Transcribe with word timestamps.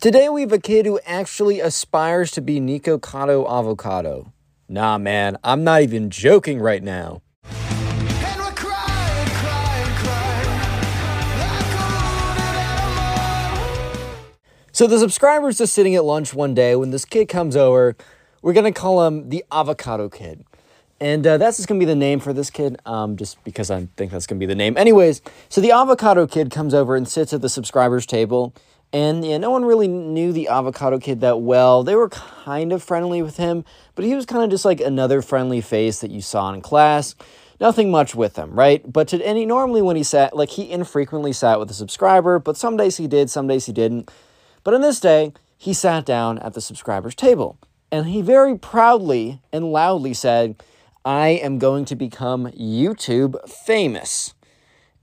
Today 0.00 0.28
we 0.28 0.42
have 0.42 0.52
a 0.52 0.60
kid 0.60 0.86
who 0.86 1.00
actually 1.04 1.58
aspires 1.58 2.30
to 2.30 2.40
be 2.40 2.60
Nico 2.60 2.98
Nikocado 2.98 3.44
Avocado. 3.50 4.32
Nah, 4.68 4.96
man, 4.96 5.36
I'm 5.42 5.64
not 5.64 5.82
even 5.82 6.08
joking 6.08 6.60
right 6.60 6.84
now. 6.84 7.20
Crying, 7.42 8.54
crying, 8.54 9.90
crying 9.98 11.28
like 11.36 11.74
a 11.74 11.90
wounded 11.98 12.54
animal. 13.50 14.30
So 14.70 14.86
the 14.86 15.00
subscriber's 15.00 15.58
just 15.58 15.72
sitting 15.72 15.96
at 15.96 16.04
lunch 16.04 16.32
one 16.32 16.54
day 16.54 16.76
when 16.76 16.92
this 16.92 17.04
kid 17.04 17.26
comes 17.28 17.56
over. 17.56 17.96
We're 18.40 18.52
gonna 18.52 18.70
call 18.70 19.04
him 19.04 19.30
the 19.30 19.44
Avocado 19.50 20.08
Kid, 20.08 20.44
and 21.00 21.26
uh, 21.26 21.38
that's 21.38 21.56
just 21.56 21.68
gonna 21.68 21.80
be 21.80 21.84
the 21.84 21.96
name 21.96 22.20
for 22.20 22.32
this 22.32 22.50
kid. 22.50 22.76
Um, 22.86 23.16
just 23.16 23.42
because 23.42 23.68
I 23.68 23.88
think 23.96 24.12
that's 24.12 24.28
gonna 24.28 24.38
be 24.38 24.46
the 24.46 24.54
name. 24.54 24.76
Anyways, 24.76 25.22
so 25.48 25.60
the 25.60 25.72
Avocado 25.72 26.28
Kid 26.28 26.52
comes 26.52 26.72
over 26.72 26.94
and 26.94 27.08
sits 27.08 27.32
at 27.32 27.40
the 27.40 27.48
subscribers 27.48 28.06
table, 28.06 28.54
and 28.92 29.24
yeah, 29.24 29.38
no 29.38 29.50
one 29.50 29.64
really 29.64 29.88
knew 29.88 30.32
the 30.32 30.48
Avocado 30.48 30.98
Kid 30.98 31.20
that 31.20 31.40
well. 31.40 31.82
They 31.82 31.94
were 31.94 32.08
kind 32.08 32.72
of 32.72 32.82
friendly 32.82 33.20
with 33.20 33.36
him, 33.36 33.64
but 33.94 34.04
he 34.04 34.14
was 34.14 34.24
kind 34.24 34.44
of 34.44 34.50
just 34.50 34.64
like 34.64 34.80
another 34.80 35.20
friendly 35.20 35.60
face 35.60 36.00
that 36.00 36.10
you 36.10 36.22
saw 36.22 36.52
in 36.52 36.62
class. 36.62 37.14
Nothing 37.60 37.90
much 37.90 38.14
with 38.14 38.36
him, 38.36 38.52
right? 38.52 38.90
But 38.90 39.08
to, 39.08 39.26
and 39.26 39.36
he 39.36 39.44
normally 39.44 39.82
when 39.82 39.96
he 39.96 40.04
sat, 40.04 40.34
like 40.34 40.50
he 40.50 40.70
infrequently 40.70 41.32
sat 41.32 41.58
with 41.58 41.70
a 41.70 41.74
subscriber, 41.74 42.38
but 42.38 42.56
some 42.56 42.76
days 42.76 42.96
he 42.96 43.06
did, 43.06 43.30
some 43.30 43.46
days 43.46 43.66
he 43.66 43.72
didn't. 43.72 44.10
But 44.64 44.74
on 44.74 44.80
this 44.80 45.00
day, 45.00 45.32
he 45.56 45.74
sat 45.74 46.06
down 46.06 46.38
at 46.38 46.54
the 46.54 46.60
subscriber's 46.60 47.14
table 47.14 47.58
and 47.90 48.06
he 48.06 48.22
very 48.22 48.56
proudly 48.56 49.42
and 49.52 49.72
loudly 49.72 50.14
said, 50.14 50.62
I 51.04 51.28
am 51.28 51.58
going 51.58 51.84
to 51.86 51.96
become 51.96 52.46
YouTube 52.52 53.48
famous. 53.48 54.34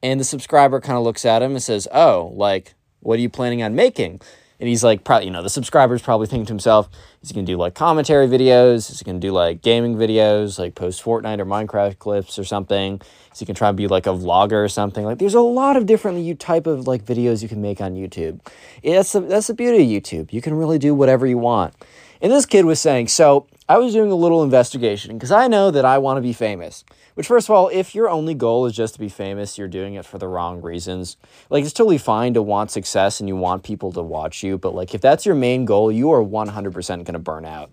And 0.02 0.20
the 0.20 0.24
subscriber 0.24 0.80
kind 0.80 0.98
of 0.98 1.04
looks 1.04 1.26
at 1.26 1.42
him 1.42 1.52
and 1.52 1.64
says, 1.64 1.88
Oh, 1.92 2.32
like, 2.36 2.75
what 3.06 3.20
are 3.20 3.22
you 3.22 3.30
planning 3.30 3.62
on 3.62 3.76
making? 3.76 4.22
And 4.58 4.70
he's 4.70 4.84
like, 4.86 5.04
probably, 5.04 5.26
you 5.26 5.32
know, 5.32 5.44
the 5.44 5.50
subscriber's 5.50 6.02
probably 6.02 6.28
thinking 6.28 6.46
to 6.46 6.54
himself, 6.54 6.90
is 7.22 7.30
he 7.30 7.36
going 7.36 7.46
to 7.46 7.52
do 7.52 7.58
like 7.58 7.76
commentary 7.76 8.26
videos? 8.28 8.90
Is 8.90 9.00
he 9.00 9.04
going 9.04 9.20
to 9.20 9.28
do 9.28 9.34
like 9.34 9.62
gaming 9.62 9.96
videos, 9.96 10.58
like 10.58 10.76
post 10.76 11.04
Fortnite 11.04 11.40
or 11.40 11.46
Minecraft 11.46 12.00
clips 12.00 12.40
or 12.40 12.46
something? 12.46 13.02
Is 13.34 13.40
he 13.40 13.46
going 13.46 13.56
to 13.56 13.60
try 13.60 13.68
and 13.68 13.78
be 13.78 13.88
like 13.88 14.08
a 14.08 14.12
vlogger 14.12 14.64
or 14.64 14.70
something? 14.70 15.04
Like, 15.04 15.18
there's 15.18 15.34
a 15.34 15.42
lot 15.42 15.76
of 15.76 15.86
different 15.86 16.20
you 16.20 16.36
type 16.36 16.68
of 16.68 16.88
like 16.88 17.04
videos 17.04 17.44
you 17.44 17.50
can 17.50 17.62
make 17.62 17.82
on 17.82 17.96
YouTube. 17.96 18.40
Yeah, 18.82 18.96
that's 18.96 19.12
the, 19.12 19.20
that's 19.22 19.48
the 19.48 19.54
beauty 19.54 19.84
of 19.84 20.04
YouTube. 20.04 20.32
You 20.32 20.42
can 20.42 20.54
really 20.54 20.80
do 20.80 20.96
whatever 20.96 21.28
you 21.28 21.38
want. 21.38 21.74
And 22.22 22.32
this 22.32 22.46
kid 22.46 22.64
was 22.64 22.80
saying, 22.80 23.10
so 23.10 23.48
I 23.68 23.80
was 23.80 23.94
doing 23.94 24.12
a 24.12 24.16
little 24.16 24.44
investigation 24.44 25.18
because 25.18 25.32
I 25.32 25.48
know 25.48 25.72
that 25.72 25.86
I 25.86 25.98
want 25.98 26.18
to 26.18 26.22
be 26.22 26.34
famous. 26.34 26.86
Which, 27.16 27.26
first 27.26 27.50
of 27.50 27.56
all, 27.56 27.70
if 27.70 27.96
your 27.96 28.08
only 28.08 28.36
goal 28.36 28.68
is 28.68 28.76
just 28.76 28.94
to 28.94 29.00
be 29.00 29.10
famous, 29.10 29.58
you're 29.58 29.68
doing 29.68 29.96
it 29.96 30.06
for 30.06 30.20
the 30.20 30.28
wrong 30.28 30.62
reasons. 30.62 31.18
Like, 31.50 31.64
it's 31.64 31.74
totally 31.74 31.98
fine 31.98 32.36
to 32.36 32.44
want 32.44 32.70
success 32.70 33.20
and 33.20 33.28
you 33.28 33.36
want 33.36 33.64
people 33.64 33.92
to 33.94 34.04
watch 34.04 34.44
you, 34.44 34.60
but 34.60 34.76
like, 34.76 34.94
if 34.94 35.02
that's 35.02 35.26
your 35.26 35.34
main 35.34 35.66
goal, 35.66 35.92
you 35.92 36.12
are 36.12 36.22
100% 36.22 36.88
going 36.88 37.06
to 37.06 37.20
burn 37.20 37.44
out. 37.44 37.72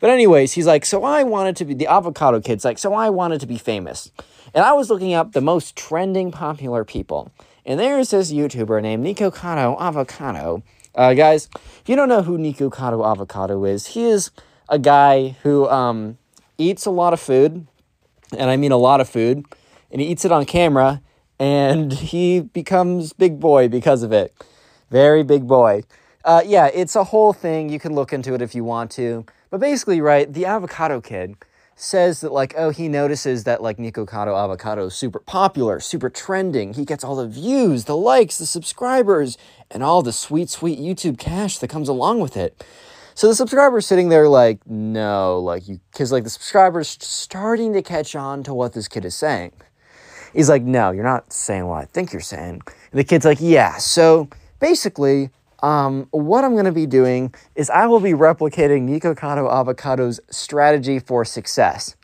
But, 0.00 0.08
anyways, 0.08 0.52
he's 0.52 0.66
like, 0.66 0.86
so 0.86 1.04
I 1.04 1.24
wanted 1.24 1.56
to 1.56 1.66
be 1.66 1.74
the 1.74 1.88
avocado 1.88 2.40
kid's 2.40 2.64
like, 2.64 2.78
so 2.78 2.94
I 2.94 3.10
wanted 3.10 3.40
to 3.40 3.46
be 3.46 3.58
famous. 3.58 4.10
And 4.54 4.64
I 4.64 4.72
was 4.72 4.88
looking 4.88 5.12
up 5.12 5.32
the 5.32 5.42
most 5.42 5.76
trending 5.76 6.32
popular 6.32 6.84
people. 6.84 7.30
And 7.66 7.78
there's 7.78 8.10
this 8.10 8.32
YouTuber 8.32 8.80
named 8.80 9.04
Nikocado 9.04 9.78
Avocado. 9.78 10.62
Uh, 10.94 11.12
guys, 11.12 11.50
if 11.54 11.82
you 11.86 11.96
don't 11.96 12.08
know 12.08 12.22
who 12.22 12.38
Nikocado 12.38 13.04
Avocado 13.04 13.64
is, 13.64 13.88
he 13.88 14.04
is 14.04 14.30
a 14.68 14.78
guy 14.78 15.36
who 15.42 15.68
um, 15.68 16.18
eats 16.58 16.86
a 16.86 16.90
lot 16.90 17.12
of 17.12 17.20
food, 17.20 17.66
and 18.36 18.50
I 18.50 18.56
mean 18.56 18.72
a 18.72 18.76
lot 18.76 19.00
of 19.00 19.08
food, 19.08 19.44
and 19.90 20.00
he 20.00 20.08
eats 20.08 20.24
it 20.24 20.32
on 20.32 20.44
camera, 20.44 21.00
and 21.38 21.92
he 22.12 22.40
becomes 22.40 23.12
big 23.12 23.40
boy 23.40 23.68
because 23.68 24.02
of 24.02 24.12
it. 24.12 24.34
Very 24.90 25.22
big 25.22 25.46
boy. 25.46 25.82
Uh, 26.24 26.42
yeah, 26.44 26.66
it's 26.72 26.96
a 26.96 27.04
whole 27.04 27.32
thing. 27.32 27.68
You 27.68 27.78
can 27.78 27.94
look 27.94 28.12
into 28.12 28.32
it 28.34 28.40
if 28.40 28.54
you 28.54 28.64
want 28.64 28.90
to. 28.92 29.26
But 29.50 29.60
basically, 29.60 30.00
right, 30.00 30.32
the 30.32 30.46
avocado 30.46 31.00
kid 31.00 31.36
says 31.76 32.20
that 32.20 32.32
like, 32.32 32.54
oh, 32.56 32.70
he 32.70 32.88
notices 32.88 33.44
that 33.44 33.62
like 33.62 33.78
Nikocado 33.78 34.36
Avocado 34.36 34.86
is 34.86 34.94
super 34.94 35.18
popular, 35.18 35.80
super 35.80 36.08
trending. 36.08 36.74
He 36.74 36.84
gets 36.84 37.04
all 37.04 37.16
the 37.16 37.28
views, 37.28 37.84
the 37.84 37.96
likes, 37.96 38.38
the 38.38 38.46
subscribers, 38.46 39.36
and 39.70 39.82
all 39.82 40.02
the 40.02 40.12
sweet, 40.12 40.50
sweet 40.50 40.78
YouTube 40.78 41.18
cash 41.18 41.58
that 41.58 41.68
comes 41.68 41.88
along 41.88 42.20
with 42.20 42.36
it. 42.36 42.64
So 43.16 43.28
the 43.28 43.34
subscriber's 43.34 43.86
sitting 43.86 44.08
there 44.08 44.28
like, 44.28 44.66
no, 44.66 45.38
like 45.38 45.68
you, 45.68 45.78
because 45.92 46.10
like 46.10 46.24
the 46.24 46.30
subscriber's 46.30 46.88
starting 47.00 47.72
to 47.74 47.82
catch 47.82 48.16
on 48.16 48.42
to 48.42 48.52
what 48.52 48.72
this 48.72 48.88
kid 48.88 49.04
is 49.04 49.14
saying. 49.14 49.52
He's 50.32 50.48
like, 50.48 50.62
no, 50.62 50.90
you're 50.90 51.04
not 51.04 51.32
saying 51.32 51.66
what 51.66 51.82
I 51.82 51.84
think 51.84 52.12
you're 52.12 52.20
saying. 52.20 52.60
And 52.90 52.98
the 52.98 53.04
kid's 53.04 53.24
like, 53.24 53.38
yeah. 53.40 53.76
So 53.76 54.28
basically, 54.58 55.30
um, 55.62 56.08
what 56.10 56.44
I'm 56.44 56.54
going 56.54 56.64
to 56.64 56.72
be 56.72 56.86
doing 56.86 57.32
is 57.54 57.70
I 57.70 57.86
will 57.86 58.00
be 58.00 58.12
replicating 58.12 58.88
Nikocado 58.88 59.48
Avocado's 59.48 60.18
strategy 60.30 60.98
for 60.98 61.24
success. 61.24 61.94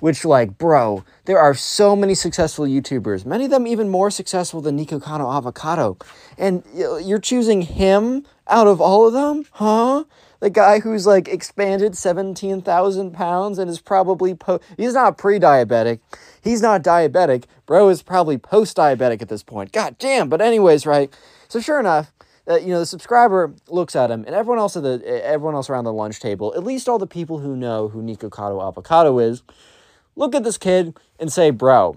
Which, 0.00 0.24
like, 0.24 0.58
bro, 0.58 1.02
there 1.24 1.40
are 1.40 1.54
so 1.54 1.96
many 1.96 2.14
successful 2.14 2.66
YouTubers, 2.66 3.26
many 3.26 3.46
of 3.46 3.50
them 3.50 3.66
even 3.66 3.88
more 3.88 4.12
successful 4.12 4.60
than 4.60 4.78
Nikocado 4.78 5.36
Avocado. 5.36 5.98
And 6.36 6.62
you're 6.72 7.18
choosing 7.18 7.62
him 7.62 8.24
out 8.46 8.68
of 8.68 8.80
all 8.80 9.08
of 9.08 9.12
them? 9.12 9.44
Huh? 9.52 10.04
The 10.40 10.50
guy 10.50 10.80
who's 10.80 11.06
like 11.06 11.28
expanded 11.28 11.96
17,000 11.96 13.12
pounds 13.12 13.58
and 13.58 13.68
is 13.68 13.80
probably, 13.80 14.34
po- 14.34 14.60
he's 14.76 14.94
not 14.94 15.18
pre 15.18 15.38
diabetic. 15.38 16.00
He's 16.42 16.62
not 16.62 16.82
diabetic. 16.82 17.44
Bro 17.66 17.88
is 17.88 18.02
probably 18.02 18.38
post 18.38 18.76
diabetic 18.76 19.20
at 19.20 19.28
this 19.28 19.42
point. 19.42 19.72
God 19.72 19.96
damn. 19.98 20.28
But, 20.28 20.40
anyways, 20.40 20.86
right? 20.86 21.12
So, 21.48 21.60
sure 21.60 21.80
enough, 21.80 22.12
uh, 22.48 22.56
you 22.56 22.68
know 22.68 22.78
the 22.78 22.86
subscriber 22.86 23.52
looks 23.68 23.94
at 23.94 24.10
him 24.10 24.24
and 24.24 24.34
everyone 24.34 24.58
else 24.58 24.76
at 24.76 24.82
the 24.82 25.02
everyone 25.24 25.54
else 25.54 25.68
around 25.68 25.84
the 25.84 25.92
lunch 25.92 26.18
table 26.18 26.54
at 26.56 26.64
least 26.64 26.88
all 26.88 26.98
the 26.98 27.06
people 27.06 27.38
who 27.38 27.54
know 27.54 27.88
who 27.88 28.02
Nikocado 28.02 28.66
Avocado 28.66 29.18
is 29.18 29.42
look 30.16 30.34
at 30.34 30.44
this 30.44 30.56
kid 30.56 30.96
and 31.20 31.30
say 31.30 31.50
bro 31.50 31.96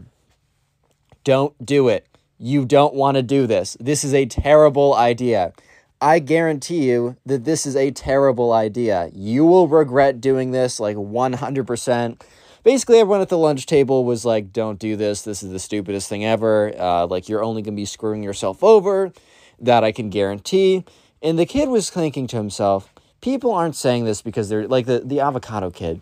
don't 1.24 1.66
do 1.66 1.88
it 1.88 2.06
you 2.38 2.66
don't 2.66 2.94
want 2.94 3.16
to 3.16 3.24
do 3.24 3.48
this 3.48 3.78
this 3.80 4.04
is 4.04 4.14
a 4.14 4.26
terrible 4.26 4.94
idea 4.94 5.54
i 6.02 6.20
guarantee 6.20 6.90
you 6.90 7.16
that 7.26 7.46
this 7.46 7.66
is 7.66 7.76
a 7.76 7.92
terrible 7.92 8.52
idea. 8.54 9.10
You 9.14 9.46
will 9.46 9.68
regret 9.68 10.20
doing 10.20 10.52
this 10.52 10.80
like 10.80 10.98
100% 10.98 12.22
basically 12.64 13.00
everyone 13.00 13.22
at 13.22 13.30
the 13.30 13.38
lunch 13.38 13.66
table 13.66 14.06
was 14.06 14.26
like 14.26 14.52
don't 14.54 14.80
do 14.80 14.96
this. 14.96 15.22
This 15.22 15.44
is 15.44 15.52
the 15.52 15.60
stupidest 15.60 16.10
thing 16.10 16.26
ever. 16.26 16.74
Uh, 16.78 17.08
like 17.08 17.30
you're 17.30 17.44
only 17.44 17.62
going 17.62 17.76
to 17.76 17.82
be 17.82 17.86
screwing 17.86 18.24
yourself 18.24 18.64
over. 18.64 19.12
That 19.60 19.84
I 19.84 19.92
can 19.92 20.10
guarantee. 20.10 20.86
And 21.22 21.38
the 21.38 21.46
kid 21.46 21.70
was 21.70 21.92
thinking 21.92 22.26
to 22.28 22.38
himself, 22.38 22.92
people 23.22 23.54
aren't 23.54 23.76
saying 23.76 24.06
this 24.06 24.22
because 24.24 24.50
they're 24.50 24.68
like 24.68 24.88
the, 24.88 25.02
the 25.06 25.20
avocado 25.20 25.70
kid 25.70 26.02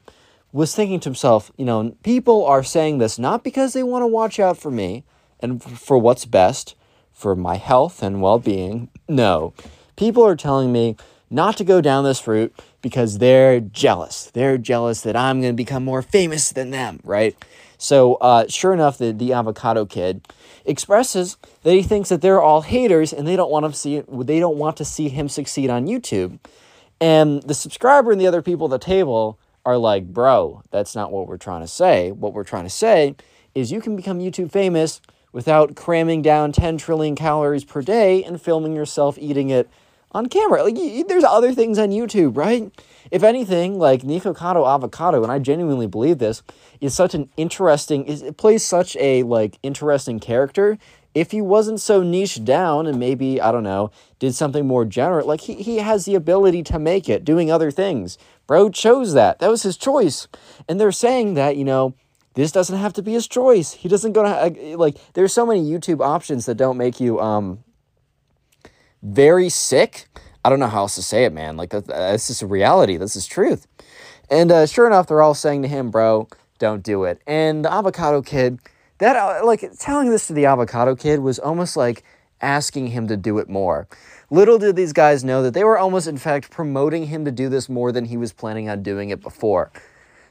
was 0.51 0.73
thinking 0.73 0.99
to 1.01 1.09
himself, 1.09 1.51
you 1.57 1.65
know, 1.65 1.95
people 2.03 2.45
are 2.45 2.63
saying 2.63 2.97
this 2.97 3.19
not 3.19 3.43
because 3.43 3.73
they 3.73 3.83
want 3.83 4.01
to 4.03 4.07
watch 4.07 4.39
out 4.39 4.57
for 4.57 4.71
me 4.71 5.03
and 5.39 5.61
for 5.61 5.97
what's 5.97 6.25
best 6.25 6.75
for 7.11 7.35
my 7.35 7.55
health 7.55 8.01
and 8.01 8.21
well 8.21 8.39
being. 8.39 8.89
No, 9.07 9.53
people 9.99 10.25
are 10.25 10.35
telling 10.37 10.71
me 10.71 10.95
not 11.29 11.57
to 11.57 11.63
go 11.65 11.81
down 11.81 12.05
this 12.05 12.25
route 12.25 12.57
because 12.81 13.17
they're 13.17 13.59
jealous. 13.59 14.31
They're 14.31 14.57
jealous 14.57 15.01
that 15.01 15.15
I'm 15.17 15.41
going 15.41 15.53
to 15.53 15.57
become 15.57 15.83
more 15.83 16.01
famous 16.01 16.53
than 16.53 16.71
them, 16.71 17.01
right? 17.03 17.35
So, 17.77 18.15
uh, 18.15 18.47
sure 18.47 18.73
enough, 18.73 18.97
the, 18.97 19.11
the 19.11 19.33
avocado 19.33 19.85
kid 19.85 20.25
expresses 20.65 21.37
that 21.63 21.73
he 21.73 21.83
thinks 21.83 22.07
that 22.09 22.21
they're 22.21 22.41
all 22.41 22.61
haters 22.61 23.11
and 23.11 23.27
they 23.27 23.35
don't 23.35 23.51
want 23.51 23.65
to 23.65 23.73
see 23.73 24.01
they 24.09 24.39
don't 24.39 24.57
want 24.57 24.77
to 24.77 24.85
see 24.85 25.09
him 25.09 25.27
succeed 25.27 25.69
on 25.69 25.85
YouTube. 25.85 26.39
And 27.01 27.43
the 27.43 27.53
subscriber 27.53 28.11
and 28.11 28.19
the 28.19 28.27
other 28.27 28.41
people 28.41 28.67
at 28.73 28.79
the 28.79 28.85
table 28.85 29.37
are 29.65 29.77
like, 29.77 30.13
"Bro, 30.13 30.63
that's 30.71 30.95
not 30.95 31.11
what 31.11 31.27
we're 31.27 31.37
trying 31.37 31.61
to 31.61 31.67
say. 31.67 32.11
What 32.11 32.33
we're 32.33 32.43
trying 32.43 32.65
to 32.65 32.69
say 32.69 33.15
is 33.53 33.71
you 33.71 33.81
can 33.81 33.95
become 33.95 34.19
YouTube 34.19 34.51
famous 34.51 35.01
without 35.31 35.75
cramming 35.75 36.21
down 36.21 36.51
10 36.51 36.77
trillion 36.77 37.15
calories 37.15 37.63
per 37.63 37.81
day 37.81 38.23
and 38.23 38.41
filming 38.41 38.75
yourself 38.75 39.17
eating 39.17 39.49
it 39.49 39.69
on 40.11 40.27
camera. 40.27 40.63
Like 40.63 40.75
there's 41.07 41.23
other 41.23 41.53
things 41.53 41.77
on 41.77 41.89
YouTube, 41.89 42.37
right? 42.37 42.71
If 43.11 43.23
anything, 43.23 43.79
like 43.79 44.01
Nikocado 44.01 44.67
Avocado, 44.67 45.23
and 45.23 45.31
I 45.31 45.39
genuinely 45.39 45.87
believe 45.87 46.19
this, 46.19 46.43
is 46.79 46.93
such 46.93 47.13
an 47.13 47.29
interesting 47.37 48.05
is 48.05 48.21
it 48.21 48.37
plays 48.37 48.65
such 48.65 48.95
a 48.97 49.23
like 49.23 49.57
interesting 49.63 50.19
character. 50.19 50.77
If 51.15 51.31
he 51.31 51.41
wasn't 51.41 51.81
so 51.81 52.03
niche 52.03 52.43
down 52.45 52.85
and 52.85 52.99
maybe, 52.99 53.41
I 53.41 53.51
don't 53.51 53.63
know, 53.63 53.89
did 54.19 54.35
something 54.35 54.67
more 54.67 54.85
general, 54.85 55.27
like 55.27 55.41
he, 55.41 55.55
he 55.55 55.77
has 55.77 56.05
the 56.05 56.13
ability 56.13 56.61
to 56.63 56.77
make 56.77 57.09
it 57.09 57.25
doing 57.25 57.51
other 57.51 57.71
things. 57.71 58.19
Bro 58.45 58.69
chose 58.69 59.13
that. 59.13 59.39
That 59.39 59.49
was 59.49 59.63
his 59.63 59.75
choice. 59.75 60.27
And 60.67 60.79
they're 60.79 60.91
saying 60.91 61.33
that, 61.33 61.57
you 61.57 61.65
know, 61.65 61.95
this 62.35 62.51
doesn't 62.51 62.77
have 62.77 62.93
to 62.93 63.01
be 63.01 63.13
his 63.13 63.27
choice. 63.27 63.73
He 63.73 63.89
doesn't 63.89 64.13
go 64.13 64.23
to 64.23 64.77
like 64.77 64.97
there's 65.13 65.33
so 65.33 65.45
many 65.45 65.61
YouTube 65.61 65.99
options 65.99 66.45
that 66.45 66.55
don't 66.55 66.77
make 66.77 66.99
you 66.99 67.19
um 67.19 67.63
very 69.01 69.49
sick. 69.49 70.07
I 70.43 70.49
don't 70.49 70.59
know 70.59 70.67
how 70.67 70.81
else 70.81 70.95
to 70.95 71.03
say 71.03 71.25
it, 71.25 71.33
man. 71.33 71.57
Like 71.57 71.71
just 71.71 72.41
a 72.41 72.47
reality. 72.47 72.97
This 72.97 73.15
is 73.15 73.27
truth. 73.27 73.67
And 74.29 74.51
uh, 74.51 74.65
sure 74.65 74.87
enough, 74.87 75.07
they're 75.07 75.21
all 75.21 75.33
saying 75.33 75.63
to 75.63 75.67
him, 75.67 75.89
"Bro, 75.91 76.27
don't 76.59 76.83
do 76.83 77.03
it." 77.03 77.21
And 77.25 77.65
the 77.65 77.73
avocado 77.73 78.21
kid, 78.21 78.59
that 78.99 79.15
uh, 79.15 79.45
like 79.45 79.63
telling 79.79 80.09
this 80.09 80.27
to 80.27 80.33
the 80.33 80.45
avocado 80.45 80.95
kid 80.95 81.19
was 81.19 81.39
almost 81.39 81.75
like 81.75 82.03
asking 82.41 82.87
him 82.87 83.07
to 83.07 83.17
do 83.17 83.37
it 83.39 83.49
more. 83.49 83.87
Little 84.29 84.59
did 84.59 84.75
these 84.75 84.93
guys 84.93 85.23
know 85.23 85.41
that 85.41 85.53
they 85.53 85.63
were 85.63 85.77
almost, 85.77 86.07
in 86.07 86.17
fact, 86.17 86.51
promoting 86.51 87.07
him 87.07 87.25
to 87.25 87.31
do 87.31 87.49
this 87.49 87.67
more 87.67 87.91
than 87.91 88.05
he 88.05 88.17
was 88.17 88.31
planning 88.31 88.69
on 88.69 88.83
doing 88.83 89.09
it 89.09 89.21
before. 89.21 89.71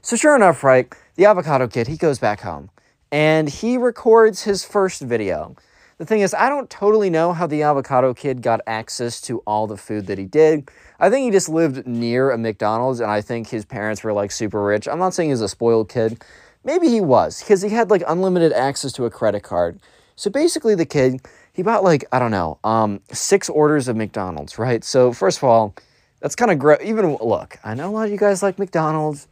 So, 0.03 0.17
sure 0.17 0.37
enough, 0.37 0.63
right, 0.63 0.93
the 1.17 1.27
avocado 1.27 1.67
kid, 1.67 1.89
he 1.89 1.97
goes 1.97 2.19
back 2.19 2.41
home 2.41 2.71
and 3.11 3.49
he 3.49 3.77
records 3.77 4.43
his 4.43 4.65
first 4.65 5.03
video. 5.03 5.57
The 5.99 6.07
thing 6.07 6.21
is, 6.21 6.33
I 6.33 6.49
don't 6.49 6.71
totally 6.71 7.11
know 7.11 7.33
how 7.33 7.49
the 7.49 7.63
avocado 7.63 8.15
kid 8.15 8.41
got 8.41 8.61
access 8.69 9.21
to 9.23 9.41
all 9.41 9.67
the 9.67 9.77
food 9.77 10.07
that 10.07 10.17
he 10.17 10.27
did. 10.27 10.71
I 11.01 11.11
think 11.11 11.25
he 11.25 11.31
just 11.33 11.49
lived 11.49 11.89
near 11.89 12.31
a 12.31 12.39
McDonald's 12.39 13.01
and 13.01 13.11
I 13.11 13.21
think 13.21 13.49
his 13.49 13.65
parents 13.65 14.05
were 14.05 14.13
like 14.13 14.31
super 14.31 14.63
rich. 14.63 14.87
I'm 14.87 15.01
not 15.01 15.13
saying 15.13 15.31
he's 15.31 15.41
a 15.41 15.49
spoiled 15.49 15.89
kid. 15.89 16.23
Maybe 16.63 16.89
he 16.89 17.01
was 17.01 17.41
because 17.41 17.63
he 17.63 17.71
had 17.71 17.91
like 17.91 18.05
unlimited 18.07 18.53
access 18.53 18.93
to 18.93 19.07
a 19.07 19.11
credit 19.11 19.43
card. 19.43 19.81
So 20.15 20.31
basically, 20.31 20.77
the 20.77 20.87
kid, 20.87 21.21
he 21.53 21.63
bought 21.63 21.83
like, 21.83 22.05
I 22.13 22.21
don't 22.21 22.31
know, 22.31 22.59
um, 22.63 23.01
six 23.13 23.49
orders 23.49 23.89
of 23.89 23.97
McDonald's, 23.97 24.59
right? 24.59 24.85
So, 24.85 25.13
first 25.13 25.39
of 25.39 25.45
all, 25.45 25.75
that's 26.21 26.37
kind 26.37 26.51
of 26.51 26.59
great. 26.59 26.83
Even 26.83 27.17
look, 27.21 27.57
I 27.65 27.75
know 27.75 27.89
a 27.89 27.93
lot 27.93 28.07
of 28.07 28.11
you 28.13 28.19
guys 28.19 28.43
like 28.43 28.59
McDonald's 28.59 29.29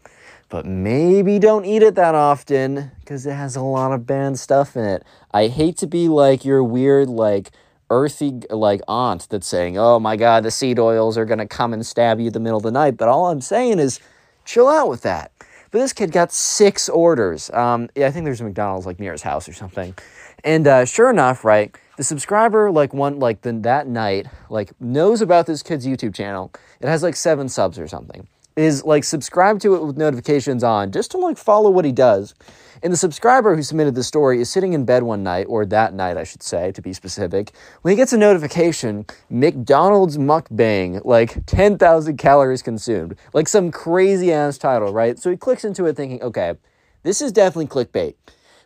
but 0.57 0.65
maybe 0.65 1.39
don't 1.39 1.67
eat 1.67 1.83
it 1.83 1.97
that 1.97 2.15
often 2.15 2.91
because 3.01 3.27
it 3.27 3.35
has 3.35 3.57
a 3.57 3.61
lot 3.61 3.93
of 3.93 4.07
bad 4.07 4.39
stuff 4.39 4.75
in 4.75 4.85
it. 4.87 5.05
I 5.35 5.49
hate 5.49 5.77
to 5.77 5.87
be 5.87 6.09
like 6.09 6.47
your 6.47 6.65
weird, 6.65 7.11
like, 7.11 7.51
earthy, 7.91 8.41
like, 8.49 8.81
aunt 8.89 9.29
that's 9.29 9.47
saying, 9.47 9.77
oh 9.77 10.01
my 10.01 10.17
god, 10.17 10.45
the 10.45 10.51
seed 10.51 10.79
oils 10.79 11.19
are 11.19 11.27
gonna 11.27 11.47
come 11.47 11.75
and 11.75 11.85
stab 11.85 12.21
you 12.21 12.29
in 12.29 12.33
the 12.33 12.41
middle 12.41 12.57
of 12.57 12.63
the 12.63 12.71
night. 12.71 12.97
But 12.97 13.09
all 13.09 13.27
I'm 13.27 13.43
saying 13.43 13.81
is, 13.81 14.01
chill 14.47 14.67
out 14.67 14.89
with 14.89 15.03
that. 15.03 15.31
But 15.71 15.81
this 15.81 15.93
kid 15.93 16.11
got 16.11 16.33
six 16.33 16.89
orders. 16.89 17.51
Um, 17.51 17.91
yeah, 17.95 18.07
I 18.07 18.11
think 18.11 18.25
there's 18.25 18.41
a 18.41 18.45
McDonald's 18.45 18.87
like 18.87 18.99
near 18.99 19.13
his 19.13 19.21
house 19.21 19.51
or 19.51 19.53
something. 19.53 19.95
And 20.43 20.67
uh, 20.67 20.87
sure 20.87 21.11
enough, 21.11 21.45
right, 21.45 21.77
the 21.99 22.03
subscriber 22.03 22.71
like 22.71 22.95
one 22.95 23.19
like 23.19 23.43
the, 23.43 23.53
that 23.53 23.89
night 23.89 24.27
like 24.49 24.73
knows 24.81 25.21
about 25.21 25.45
this 25.45 25.63
kid's 25.63 25.87
YouTube 25.87 26.15
channel. 26.15 26.51
It 26.81 26.89
has 26.89 27.03
like 27.03 27.15
seven 27.15 27.51
subs 27.51 27.79
or 27.79 27.87
something 27.89 28.27
is 28.57 28.85
like 28.85 29.05
subscribe 29.05 29.61
to 29.61 29.75
it 29.75 29.85
with 29.85 29.97
notifications 29.97 30.65
on 30.65 30.91
just 30.91 31.11
to 31.11 31.19
like 31.19 31.37
follow 31.37 31.71
what 31.71 31.85
he 31.85 31.93
does. 31.93 32.35
And 32.83 32.93
the 32.93 32.97
subscriber 32.97 33.57
who 33.57 33.63
submitted 33.63 33.95
the 33.95 34.05
story 34.05 34.41
is 34.41 34.51
sitting 34.51 34.73
in 34.73 34.85
bed 34.85 35.03
one 35.03 35.23
night, 35.23 35.47
or 35.49 35.65
that 35.67 35.95
night, 35.95 36.17
I 36.17 36.25
should 36.25 36.43
say, 36.43 36.73
to 36.73 36.83
be 36.83 36.93
specific, 36.93 37.53
when 37.83 37.93
he 37.93 37.97
gets 37.97 38.13
a 38.13 38.19
notification 38.19 39.07
McDonald's 39.31 40.19
mukbang, 40.19 41.03
like 41.05 41.45
10,000 41.47 42.17
calories 42.19 42.63
consumed, 42.63 43.17
like 43.33 43.49
some 43.49 43.71
crazy 43.71 44.33
ass 44.33 44.59
title, 44.59 44.93
right? 44.93 45.19
So 45.19 45.31
he 45.31 45.37
clicks 45.37 45.65
into 45.65 45.87
it 45.87 45.97
thinking, 45.97 46.23
okay, 46.23 46.55
this 47.03 47.23
is 47.23 47.33
definitely 47.33 47.67
clickbait. 47.67 48.15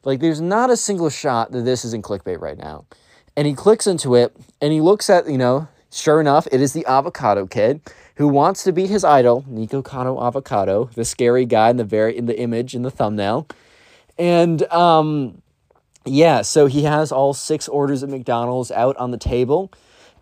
Like, 0.02 0.20
there's 0.20 0.40
not 0.40 0.70
a 0.70 0.76
single 0.76 1.10
shot 1.10 1.52
that 1.52 1.64
this 1.64 1.84
isn't 1.84 2.04
clickbait 2.04 2.40
right 2.40 2.58
now. 2.58 2.86
And 3.36 3.46
he 3.46 3.54
clicks 3.54 3.86
into 3.86 4.16
it 4.16 4.34
and 4.60 4.72
he 4.72 4.80
looks 4.80 5.08
at, 5.08 5.28
you 5.30 5.38
know, 5.38 5.68
sure 5.92 6.20
enough, 6.20 6.48
it 6.50 6.60
is 6.60 6.72
the 6.72 6.84
avocado 6.86 7.46
kid 7.46 7.80
who 8.20 8.28
wants 8.28 8.64
to 8.64 8.70
beat 8.70 8.90
his 8.90 9.02
idol, 9.02 9.46
Nikocado 9.48 10.22
Avocado, 10.22 10.90
the 10.94 11.06
scary 11.06 11.46
guy 11.46 11.70
in 11.70 11.78
the 11.78 11.84
very 11.84 12.14
in 12.14 12.26
the 12.26 12.38
image 12.38 12.74
in 12.74 12.82
the 12.82 12.90
thumbnail. 12.90 13.48
And 14.18 14.62
um 14.64 15.40
yeah, 16.04 16.42
so 16.42 16.66
he 16.66 16.82
has 16.82 17.12
all 17.12 17.32
six 17.32 17.66
orders 17.66 18.02
at 18.02 18.10
McDonald's 18.10 18.70
out 18.70 18.94
on 18.98 19.10
the 19.10 19.16
table. 19.16 19.72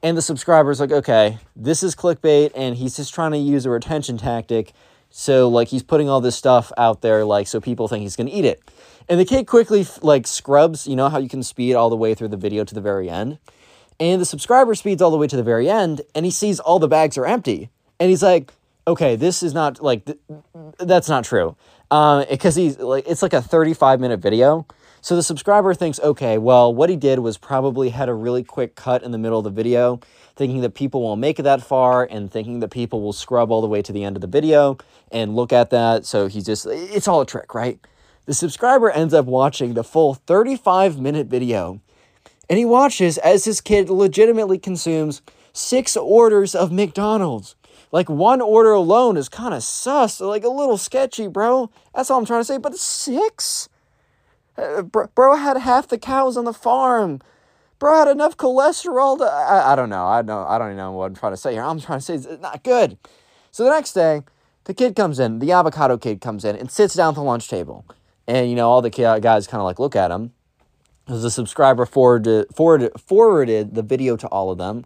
And 0.01 0.17
the 0.17 0.23
subscriber's 0.23 0.79
like, 0.79 0.93
okay, 0.93 1.39
this 1.57 1.83
is 1.83 1.97
clickbait, 1.97 2.53
and 2.55 2.77
he's 2.77 2.95
just 2.95 3.13
trying 3.13 3.33
to 3.33 3.39
use 3.39 3.67
a 3.67 3.71
retention 3.71 4.17
tactic. 4.17 4.75
So 5.11 5.49
like 5.49 5.67
he's 5.67 5.83
putting 5.83 6.09
all 6.09 6.21
this 6.21 6.37
stuff 6.37 6.71
out 6.79 7.01
there, 7.01 7.25
like 7.25 7.49
so 7.49 7.61
people 7.61 7.89
think 7.89 8.03
he's 8.03 8.15
gonna 8.15 8.31
eat 8.33 8.45
it. 8.45 8.63
And 9.09 9.19
the 9.19 9.25
kid 9.25 9.49
quickly 9.49 9.85
like 10.03 10.29
scrubs, 10.29 10.87
you 10.87 10.95
know 10.95 11.09
how 11.09 11.19
you 11.19 11.29
can 11.29 11.43
speed 11.43 11.75
all 11.75 11.91
the 11.91 11.97
way 11.97 12.15
through 12.15 12.29
the 12.29 12.37
video 12.37 12.63
to 12.63 12.75
the 12.77 12.81
very 12.81 13.11
end. 13.11 13.41
And 13.99 14.21
the 14.21 14.25
subscriber 14.25 14.77
speeds 14.77 15.03
all 15.03 15.11
the 15.11 15.17
way 15.17 15.27
to 15.27 15.37
the 15.37 15.43
very 15.43 15.69
end, 15.69 16.03
and 16.15 16.25
he 16.25 16.31
sees 16.31 16.61
all 16.61 16.79
the 16.79 16.87
bags 16.87 17.19
are 17.19 17.27
empty 17.27 17.71
and 18.01 18.11
he's 18.11 18.23
like, 18.23 18.53
okay, 18.87 19.17
this 19.17 19.43
is 19.43 19.55
not 19.55 19.83
like 19.83 20.05
th- 20.05 20.19
that's 20.79 21.09
not 21.09 21.25
true, 21.25 21.57
um, 21.91 22.25
because 22.29 22.57
he's 22.57 22.79
like 22.79 23.05
it's 23.07 23.23
like 23.23 23.33
a 23.33 23.43
thirty-five 23.43 24.01
minute 24.01 24.21
video. 24.21 24.67
So 25.01 25.15
the 25.15 25.23
subscriber 25.23 25.75
thinks, 25.75 26.01
okay, 26.01 26.39
well, 26.39 26.75
what 26.75 26.91
he 26.91 26.97
did 26.97 27.21
was 27.21 27.39
probably 27.39 27.91
had 27.91 28.09
a 28.09 28.15
really 28.15 28.43
quick 28.43 28.75
cut 28.75 29.05
in 29.05 29.13
the 29.13 29.19
middle 29.19 29.39
of 29.39 29.45
the 29.45 29.51
video, 29.51 30.01
thinking 30.35 30.61
that 30.63 30.75
people 30.75 31.03
won't 31.03 31.21
make 31.21 31.39
it 31.39 31.43
that 31.43 31.63
far 31.63 32.05
and 32.05 32.31
thinking 32.31 32.59
that 32.61 32.71
people 32.71 33.01
will 33.01 33.13
scrub 33.13 33.53
all 33.53 33.61
the 33.61 33.69
way 33.69 33.81
to 33.81 33.93
the 33.93 34.03
end 34.03 34.17
of 34.17 34.23
the 34.23 34.27
video 34.27 34.77
and 35.13 35.37
look 35.37 35.53
at 35.53 35.71
that. 35.71 36.05
So 36.05 36.27
he's 36.27 36.45
just, 36.45 36.67
it's 36.67 37.07
all 37.07 37.21
a 37.21 37.27
trick, 37.27 37.55
right? 37.55 37.79
The 38.27 38.35
subscriber 38.35 38.91
ends 38.91 39.15
up 39.15 39.27
watching 39.27 39.75
the 39.75 39.85
full 39.85 40.15
35 40.15 40.99
minute 40.99 41.29
video 41.29 41.81
and 42.49 42.59
he 42.59 42.65
watches 42.65 43.19
as 43.19 43.45
his 43.45 43.61
kid 43.61 43.91
legitimately 43.91 44.59
consumes 44.59 45.23
six 45.53 45.97
orders 45.97 46.55
of 46.55 46.73
McDonald's. 46.73 47.55
Like 47.91 48.09
one 48.11 48.41
order 48.41 48.73
alone 48.73 49.17
is 49.17 49.29
kind 49.29 49.55
of 49.55 49.63
sus, 49.63 50.21
like 50.21 50.45
a 50.45 50.49
little 50.49 50.77
sketchy, 50.77 51.27
bro. 51.27 51.71
That's 51.95 52.11
all 52.11 52.19
I'm 52.19 52.27
trying 52.27 52.41
to 52.41 52.45
say. 52.45 52.59
But 52.59 52.77
six, 52.77 53.69
uh, 54.57 54.83
bro, 54.83 55.07
bro 55.15 55.37
had 55.37 55.57
half 55.57 55.89
the 55.89 55.99
cows 55.99 56.37
on 56.37 56.45
the 56.45 56.53
farm. 56.53 57.21
Bro 57.79 57.99
had 57.99 58.09
enough 58.09 58.37
cholesterol 58.37 59.19
to. 59.19 59.25
I, 59.25 59.73
I 59.73 59.77
don't 59.77 59.89
know. 59.89 60.07
I 60.07 60.21
know. 60.23 60.45
I 60.47 60.59
don't 60.59 60.69
even 60.69 60.77
know 60.77 60.93
what 60.93 61.07
I'm 61.07 61.15
trying 61.15 61.33
to 61.33 61.37
say 61.37 61.53
here. 61.53 61.63
I'm 61.63 61.81
trying 61.81 62.01
to 62.01 62.05
say 62.05 62.15
it's 62.15 62.27
not 62.41 62.63
good. 62.63 62.99
So 63.53 63.65
the 63.65 63.71
next 63.71 63.95
day, 63.95 64.23
the 64.65 64.75
kid 64.75 64.95
comes 64.95 65.19
in. 65.19 65.39
The 65.39 65.53
avocado 65.53 65.97
kid 65.97 66.21
comes 66.21 66.45
in 66.45 66.57
and 66.57 66.71
sits 66.71 66.95
down 66.95 67.11
at 67.11 67.15
the 67.15 67.23
lunch 67.23 67.49
table, 67.49 67.87
and 68.27 68.51
you 68.51 68.57
know 68.57 68.69
all 68.69 68.83
the 68.83 68.91
guys 68.91 69.47
kind 69.47 69.61
of 69.61 69.65
like 69.65 69.79
look 69.79 69.97
at 69.97 70.11
him. 70.11 70.33
Because 71.07 71.23
the 71.23 71.31
subscriber 71.31 71.87
forwarded, 71.87 72.49
forwarded 72.55 72.93
forwarded 73.01 73.75
the 73.75 73.83
video 73.83 74.15
to 74.17 74.27
all 74.27 74.51
of 74.51 74.59
them 74.59 74.85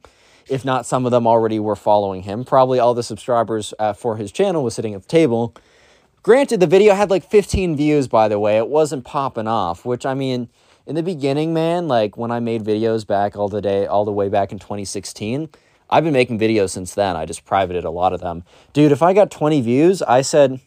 if 0.48 0.64
not 0.64 0.86
some 0.86 1.04
of 1.04 1.12
them 1.12 1.26
already 1.26 1.58
were 1.58 1.76
following 1.76 2.22
him. 2.22 2.44
Probably 2.44 2.78
all 2.78 2.94
the 2.94 3.02
subscribers 3.02 3.74
uh, 3.78 3.92
for 3.92 4.16
his 4.16 4.32
channel 4.32 4.64
was 4.64 4.74
sitting 4.74 4.94
at 4.94 5.02
the 5.02 5.08
table. 5.08 5.54
Granted, 6.22 6.60
the 6.60 6.66
video 6.66 6.94
had 6.94 7.10
like 7.10 7.28
15 7.28 7.76
views, 7.76 8.06
by 8.06 8.28
the 8.28 8.38
way. 8.38 8.56
It 8.56 8.68
wasn't 8.68 9.04
popping 9.04 9.48
off, 9.48 9.84
which 9.84 10.06
I 10.06 10.14
mean, 10.14 10.48
in 10.86 10.94
the 10.94 11.02
beginning, 11.02 11.52
man, 11.52 11.88
like 11.88 12.16
when 12.16 12.30
I 12.30 12.40
made 12.40 12.62
videos 12.62 13.06
back 13.06 13.36
all 13.36 13.48
the 13.48 13.60
day, 13.60 13.86
all 13.86 14.04
the 14.04 14.12
way 14.12 14.28
back 14.28 14.52
in 14.52 14.58
2016, 14.58 15.48
I've 15.90 16.04
been 16.04 16.12
making 16.12 16.38
videos 16.38 16.70
since 16.70 16.94
then. 16.94 17.16
I 17.16 17.26
just 17.26 17.44
privated 17.44 17.84
a 17.84 17.90
lot 17.90 18.12
of 18.12 18.20
them. 18.20 18.44
Dude, 18.72 18.92
if 18.92 19.02
I 19.02 19.12
got 19.12 19.30
20 19.30 19.60
views, 19.60 20.00
I 20.02 20.22
said, 20.22 20.60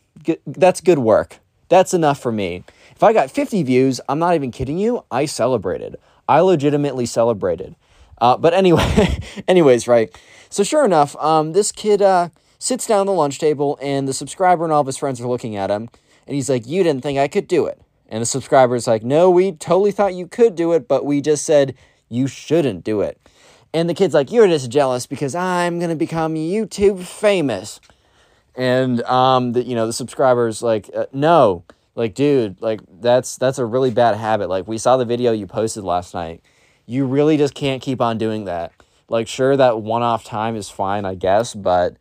that's 0.45 0.81
good 0.81 0.99
work. 0.99 1.39
That's 1.67 1.93
enough 1.93 2.19
for 2.19 2.31
me. 2.31 2.63
If 2.95 3.03
I 3.03 3.11
got 3.11 3.31
50 3.31 3.63
views, 3.63 3.99
I'm 4.07 4.19
not 4.19 4.35
even 4.35 4.51
kidding 4.51 4.77
you, 4.77 5.03
I 5.09 5.25
celebrated. 5.25 5.97
I 6.27 6.39
legitimately 6.41 7.05
celebrated. 7.05 7.75
Uh, 8.19 8.37
but 8.37 8.53
anyway, 8.53 9.19
anyways, 9.47 9.87
right. 9.87 10.15
So 10.49 10.63
sure 10.63 10.85
enough, 10.85 11.15
um, 11.17 11.53
this 11.53 11.71
kid 11.71 12.01
uh, 12.01 12.29
sits 12.59 12.87
down 12.87 13.01
at 13.01 13.05
the 13.07 13.11
lunch 13.11 13.39
table, 13.39 13.77
and 13.81 14.07
the 14.07 14.13
subscriber 14.13 14.63
and 14.63 14.71
all 14.71 14.81
of 14.81 14.87
his 14.87 14.97
friends 14.97 15.19
are 15.19 15.27
looking 15.27 15.55
at 15.55 15.69
him, 15.69 15.89
and 16.27 16.35
he's 16.35 16.49
like, 16.49 16.65
"You 16.67 16.83
didn't 16.83 17.03
think 17.03 17.19
I 17.19 17.27
could 17.27 17.47
do 17.47 17.65
it?" 17.65 17.81
And 18.07 18.21
the 18.21 18.25
subscriber 18.25 18.75
is 18.75 18.87
like, 18.87 19.03
"No, 19.03 19.29
we 19.29 19.51
totally 19.51 19.91
thought 19.91 20.13
you 20.13 20.27
could 20.27 20.55
do 20.55 20.71
it, 20.73 20.87
but 20.87 21.05
we 21.05 21.21
just 21.21 21.43
said 21.43 21.75
you 22.09 22.27
shouldn't 22.27 22.83
do 22.83 23.01
it." 23.01 23.19
And 23.73 23.89
the 23.89 23.93
kid's 23.93 24.13
like, 24.13 24.31
"You're 24.31 24.47
just 24.47 24.71
jealous 24.71 25.05
because 25.05 25.35
I'm 25.35 25.79
gonna 25.79 25.95
become 25.95 26.35
YouTube 26.35 27.03
famous." 27.03 27.81
And 28.55 29.01
um, 29.03 29.51
the 29.51 29.63
you 29.63 29.75
know 29.75 29.87
the 29.87 29.93
subscribers 29.93 30.61
like, 30.61 30.89
uh, 30.95 31.07
"No." 31.11 31.63
Like, 31.97 32.13
dude, 32.13 32.61
like 32.61 32.81
that's 32.99 33.37
that's 33.37 33.57
a 33.57 33.65
really 33.65 33.89
bad 33.89 34.17
habit. 34.17 34.49
Like, 34.49 34.67
we 34.67 34.77
saw 34.77 34.97
the 34.97 35.05
video 35.05 35.31
you 35.31 35.47
posted 35.47 35.85
last 35.85 36.13
night 36.13 36.43
you 36.85 37.05
really 37.05 37.37
just 37.37 37.53
can't 37.53 37.81
keep 37.81 38.01
on 38.01 38.17
doing 38.17 38.45
that. 38.45 38.71
Like, 39.07 39.27
sure, 39.27 39.55
that 39.55 39.81
one 39.81 40.01
off 40.01 40.23
time 40.23 40.55
is 40.55 40.69
fine, 40.69 41.05
I 41.05 41.15
guess, 41.15 41.53
but 41.53 41.95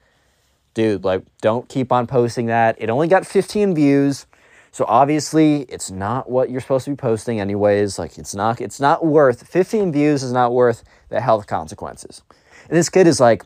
dude, 0.73 1.05
like, 1.05 1.23
don't 1.41 1.69
keep 1.69 1.93
on 1.93 2.07
posting 2.07 2.47
that. 2.47 2.77
It 2.79 2.91
only 2.91 3.09
got 3.09 3.27
15 3.27 3.75
views. 3.75 4.27
So 4.75 4.85
obviously, 4.89 5.63
it's 5.63 5.91
not 5.91 6.29
what 6.29 6.51
you're 6.51 6.61
supposed 6.61 6.87
to 6.87 6.91
be 6.91 6.97
posting 6.97 7.41
anyways. 7.41 7.97
Like 7.97 8.19
it's 8.19 8.35
not 8.35 8.61
it's 8.61 8.81
not 8.81 9.07
worth 9.07 9.47
15 9.47 9.93
views 9.93 10.25
is 10.25 10.33
not 10.33 10.53
worth 10.53 10.83
the 11.11 11.21
health 11.21 11.47
consequences. 11.47 12.23
And 12.69 12.77
this 12.77 12.89
kid 12.89 13.07
is 13.07 13.21
like 13.21 13.45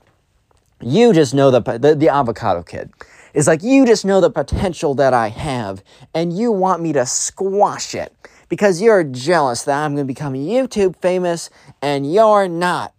you 0.80 1.12
just 1.12 1.35
know 1.35 1.50
the, 1.50 1.61
the 1.61 1.95
the 1.95 2.09
avocado 2.09 2.62
kid 2.62 2.90
is 3.35 3.47
like 3.47 3.62
you 3.62 3.85
just 3.85 4.07
know 4.07 4.23
the 4.23 4.30
potential 4.30 4.95
that 4.95 5.12
I 5.12 5.28
have 5.28 5.85
and 6.14 6.37
you 6.37 6.50
want 6.50 6.80
me 6.80 6.95
to 6.95 7.04
squash 7.04 7.95
it 7.95 8.11
because 8.49 8.81
you're 8.81 9.05
jealous 9.05 9.62
that 9.64 9.85
I'm 9.85 9.95
going 9.95 10.07
to 10.07 10.12
become 10.12 10.35
YouTube 10.35 10.97
famous 10.97 11.50
and 11.83 12.11
you're 12.12 12.49
not. 12.49 12.95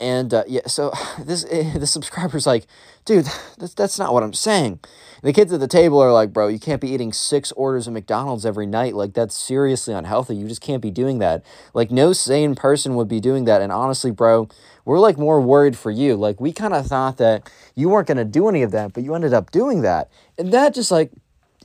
And 0.00 0.32
uh, 0.32 0.44
yeah, 0.46 0.66
so 0.66 0.92
this 1.20 1.44
the 1.74 1.86
subscriber's 1.86 2.46
like, 2.46 2.66
dude, 3.04 3.26
that's, 3.58 3.74
that's 3.74 3.98
not 3.98 4.12
what 4.12 4.22
I'm 4.22 4.32
saying. 4.34 4.80
And 5.22 5.22
the 5.22 5.32
kids 5.32 5.52
at 5.52 5.60
the 5.60 5.66
table 5.66 5.98
are 6.00 6.12
like, 6.12 6.32
bro, 6.32 6.48
you 6.48 6.60
can't 6.60 6.80
be 6.80 6.90
eating 6.90 7.12
six 7.12 7.50
orders 7.52 7.86
of 7.86 7.92
McDonald's 7.92 8.46
every 8.46 8.66
night. 8.66 8.94
Like, 8.94 9.14
that's 9.14 9.34
seriously 9.34 9.94
unhealthy. 9.94 10.36
You 10.36 10.46
just 10.46 10.60
can't 10.60 10.82
be 10.82 10.90
doing 10.90 11.18
that. 11.18 11.44
Like, 11.74 11.90
no 11.90 12.12
sane 12.12 12.54
person 12.54 12.94
would 12.94 13.08
be 13.08 13.18
doing 13.18 13.44
that. 13.46 13.60
And 13.60 13.72
honestly, 13.72 14.12
bro, 14.12 14.48
we're 14.84 15.00
like 15.00 15.18
more 15.18 15.40
worried 15.40 15.76
for 15.76 15.90
you. 15.90 16.14
Like, 16.14 16.40
we 16.40 16.52
kind 16.52 16.74
of 16.74 16.86
thought 16.86 17.16
that 17.16 17.50
you 17.74 17.88
weren't 17.88 18.06
going 18.06 18.18
to 18.18 18.24
do 18.24 18.48
any 18.48 18.62
of 18.62 18.70
that, 18.72 18.92
but 18.92 19.02
you 19.02 19.14
ended 19.14 19.34
up 19.34 19.50
doing 19.50 19.82
that. 19.82 20.10
And 20.38 20.52
that 20.52 20.74
just 20.74 20.90
like 20.90 21.10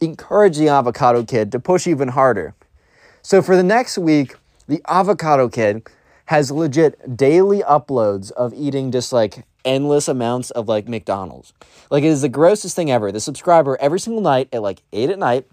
encouraged 0.02 0.60
the 0.60 0.70
avocado 0.70 1.24
kid 1.24 1.52
to 1.52 1.60
push 1.60 1.86
even 1.86 2.08
harder. 2.08 2.56
So 3.26 3.42
for 3.42 3.56
the 3.56 3.64
next 3.64 3.98
week, 3.98 4.36
the 4.68 4.82
avocado 4.86 5.48
kid 5.48 5.88
has 6.26 6.52
legit 6.52 7.16
daily 7.16 7.62
uploads 7.62 8.32
of 8.32 8.54
eating 8.54 8.92
just 8.92 9.14
like 9.14 9.46
endless 9.64 10.10
amounts 10.10 10.52
of 10.52 10.68
like 10.68 10.90
McDonald's. 10.90 11.54
Like 11.90 12.04
it 12.04 12.08
is 12.08 12.22
the 12.22 12.28
grossest 12.28 12.76
thing 12.76 12.92
ever. 12.92 13.14
The 13.14 13.22
subscriber 13.22 13.78
every 13.80 14.02
single 14.02 14.22
night 14.22 14.50
at 14.52 14.62
like 14.62 14.82
8 14.92 15.10
at 15.10 15.20
night 15.20 15.48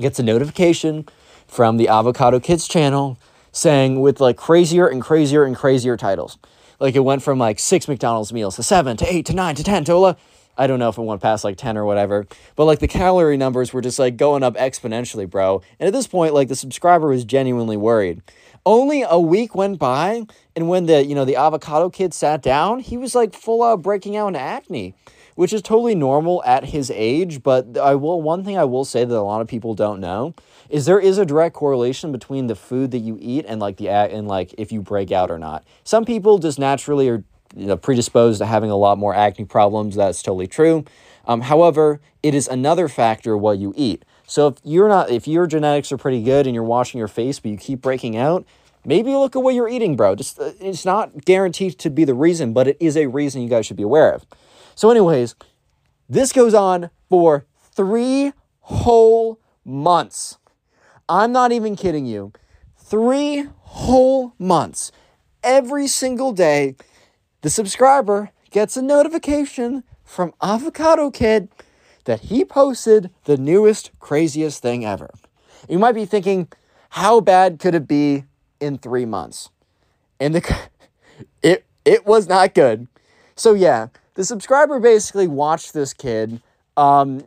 gets 0.00 0.18
a 0.18 0.24
notification 0.24 1.06
from 1.46 1.76
the 1.76 1.86
Avocado 1.86 2.40
Kids 2.40 2.66
channel 2.66 3.16
saying 3.52 4.00
with 4.00 4.20
like 4.20 4.36
crazier 4.36 4.88
and 4.88 5.00
crazier 5.00 5.44
and 5.44 5.54
crazier 5.54 5.96
titles. 5.96 6.36
Like 6.80 6.96
it 6.96 7.04
went 7.04 7.22
from 7.22 7.38
like 7.38 7.60
six 7.60 7.86
McDonald's 7.86 8.32
meals 8.32 8.56
to 8.56 8.64
seven 8.64 8.96
to 8.96 9.06
eight 9.12 9.24
to 9.26 9.34
nine 9.34 9.54
to 9.54 9.62
10 9.62 9.84
to 9.84 9.92
11. 9.92 10.20
I 10.58 10.66
don't 10.66 10.78
know 10.78 10.88
if 10.88 10.98
it 10.98 11.02
went 11.02 11.22
past 11.22 11.44
like 11.44 11.56
10 11.56 11.78
or 11.78 11.84
whatever, 11.84 12.26
but 12.56 12.64
like 12.64 12.80
the 12.80 12.88
calorie 12.88 13.36
numbers 13.36 13.72
were 13.72 13.80
just 13.80 13.98
like 13.98 14.16
going 14.16 14.42
up 14.42 14.56
exponentially, 14.56 15.28
bro. 15.28 15.62
And 15.78 15.86
at 15.86 15.92
this 15.92 16.06
point, 16.06 16.34
like 16.34 16.48
the 16.48 16.56
subscriber 16.56 17.08
was 17.08 17.24
genuinely 17.24 17.76
worried. 17.76 18.20
Only 18.66 19.02
a 19.08 19.18
week 19.18 19.54
went 19.54 19.78
by, 19.78 20.26
and 20.54 20.68
when 20.68 20.86
the 20.86 21.04
you 21.04 21.14
know 21.14 21.24
the 21.24 21.36
avocado 21.36 21.88
kid 21.88 22.12
sat 22.12 22.42
down, 22.42 22.80
he 22.80 22.98
was 22.98 23.14
like 23.14 23.32
full 23.32 23.62
out 23.62 23.82
breaking 23.82 24.16
out 24.16 24.28
in 24.28 24.36
acne 24.36 24.94
which 25.38 25.52
is 25.52 25.62
totally 25.62 25.94
normal 25.94 26.42
at 26.44 26.64
his 26.64 26.90
age. 26.90 27.44
But 27.44 27.78
I 27.78 27.94
will 27.94 28.20
one 28.20 28.42
thing 28.42 28.58
I 28.58 28.64
will 28.64 28.84
say 28.84 29.04
that 29.04 29.16
a 29.16 29.22
lot 29.22 29.40
of 29.40 29.46
people 29.46 29.72
don't 29.72 30.00
know 30.00 30.34
is 30.68 30.84
there 30.84 30.98
is 30.98 31.16
a 31.16 31.24
direct 31.24 31.54
correlation 31.54 32.10
between 32.10 32.48
the 32.48 32.56
food 32.56 32.90
that 32.90 32.98
you 32.98 33.16
eat 33.20 33.44
and 33.46 33.60
like 33.60 33.76
the 33.76 33.88
and 33.88 34.26
like 34.26 34.52
if 34.58 34.72
you 34.72 34.82
break 34.82 35.12
out 35.12 35.30
or 35.30 35.38
not. 35.38 35.64
Some 35.84 36.04
people 36.04 36.40
just 36.40 36.58
naturally 36.58 37.08
are 37.08 37.22
you 37.56 37.66
know 37.66 37.76
predisposed 37.76 38.38
to 38.38 38.46
having 38.46 38.70
a 38.70 38.76
lot 38.76 38.98
more 38.98 39.14
acne 39.14 39.44
problems. 39.44 39.96
That's 39.96 40.22
totally 40.22 40.46
true. 40.46 40.84
Um, 41.26 41.42
however, 41.42 42.00
it 42.22 42.34
is 42.34 42.48
another 42.48 42.88
factor 42.88 43.36
what 43.36 43.58
you 43.58 43.74
eat. 43.76 44.04
So 44.26 44.48
if 44.48 44.56
you're 44.64 44.88
not 44.88 45.10
if 45.10 45.28
your 45.28 45.46
genetics 45.46 45.92
are 45.92 45.98
pretty 45.98 46.22
good 46.22 46.46
and 46.46 46.54
you're 46.54 46.64
washing 46.64 46.98
your 46.98 47.08
face 47.08 47.40
but 47.40 47.50
you 47.50 47.56
keep 47.56 47.80
breaking 47.80 48.16
out, 48.16 48.46
maybe 48.84 49.10
look 49.12 49.36
at 49.36 49.42
what 49.42 49.54
you're 49.54 49.68
eating, 49.68 49.96
bro. 49.96 50.14
Just 50.14 50.38
uh, 50.40 50.52
it's 50.60 50.84
not 50.84 51.24
guaranteed 51.24 51.78
to 51.78 51.90
be 51.90 52.04
the 52.04 52.14
reason, 52.14 52.52
but 52.52 52.68
it 52.68 52.76
is 52.80 52.96
a 52.96 53.06
reason 53.06 53.42
you 53.42 53.48
guys 53.48 53.66
should 53.66 53.76
be 53.76 53.82
aware 53.82 54.12
of. 54.12 54.26
So, 54.74 54.90
anyways, 54.90 55.34
this 56.08 56.32
goes 56.32 56.54
on 56.54 56.90
for 57.08 57.46
three 57.72 58.32
whole 58.60 59.40
months. 59.64 60.38
I'm 61.08 61.32
not 61.32 61.52
even 61.52 61.76
kidding 61.76 62.06
you. 62.06 62.32
Three 62.76 63.46
whole 63.60 64.34
months. 64.38 64.92
Every 65.42 65.86
single 65.86 66.32
day, 66.32 66.76
the 67.48 67.52
subscriber 67.52 68.30
gets 68.50 68.76
a 68.76 68.82
notification 68.82 69.82
from 70.04 70.34
Avocado 70.42 71.10
Kid 71.10 71.48
that 72.04 72.20
he 72.20 72.44
posted 72.44 73.08
the 73.24 73.38
newest, 73.38 73.90
craziest 74.00 74.60
thing 74.60 74.84
ever. 74.84 75.08
You 75.66 75.78
might 75.78 75.94
be 75.94 76.04
thinking, 76.04 76.48
how 76.90 77.22
bad 77.22 77.58
could 77.58 77.74
it 77.74 77.88
be 77.88 78.26
in 78.60 78.76
three 78.76 79.06
months? 79.06 79.48
And 80.20 80.34
the 80.34 80.58
it 81.42 81.64
it 81.86 82.04
was 82.04 82.28
not 82.28 82.52
good. 82.52 82.86
So 83.34 83.54
yeah, 83.54 83.86
the 84.12 84.26
subscriber 84.26 84.78
basically 84.78 85.26
watched 85.26 85.72
this 85.72 85.94
kid 85.94 86.42
um, 86.76 87.24